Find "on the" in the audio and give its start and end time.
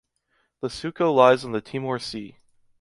1.45-1.61